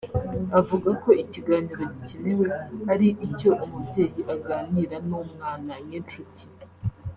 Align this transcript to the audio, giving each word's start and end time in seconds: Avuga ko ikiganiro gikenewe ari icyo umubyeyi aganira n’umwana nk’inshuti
Avuga 0.59 0.89
ko 1.03 1.09
ikiganiro 1.23 1.81
gikenewe 1.93 2.47
ari 2.93 3.07
icyo 3.27 3.49
umubyeyi 3.63 4.21
aganira 4.35 4.95
n’umwana 5.07 5.73
nk’inshuti 5.85 6.43